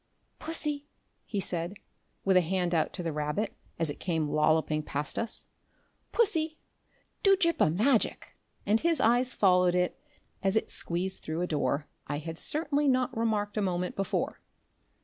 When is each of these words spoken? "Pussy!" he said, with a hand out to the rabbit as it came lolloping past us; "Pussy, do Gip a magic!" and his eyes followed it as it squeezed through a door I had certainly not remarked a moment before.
"Pussy!" 0.39 0.87
he 1.27 1.39
said, 1.39 1.75
with 2.25 2.35
a 2.35 2.41
hand 2.41 2.73
out 2.73 2.91
to 2.93 3.03
the 3.03 3.13
rabbit 3.13 3.53
as 3.77 3.87
it 3.91 3.99
came 3.99 4.27
lolloping 4.31 4.81
past 4.81 5.19
us; 5.19 5.45
"Pussy, 6.11 6.57
do 7.21 7.37
Gip 7.37 7.61
a 7.61 7.69
magic!" 7.69 8.35
and 8.65 8.79
his 8.79 8.99
eyes 8.99 9.31
followed 9.31 9.75
it 9.75 9.99
as 10.41 10.55
it 10.55 10.71
squeezed 10.71 11.21
through 11.21 11.41
a 11.41 11.45
door 11.45 11.85
I 12.07 12.17
had 12.17 12.39
certainly 12.39 12.87
not 12.87 13.15
remarked 13.15 13.57
a 13.57 13.61
moment 13.61 13.95
before. 13.95 14.41